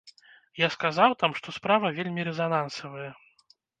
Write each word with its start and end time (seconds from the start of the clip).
Я 0.61 0.69
сказаў 0.75 1.11
там, 1.21 1.31
што 1.39 1.55
справа 1.57 1.91
вельмі 1.99 2.21
рэзанансавая. 2.29 3.11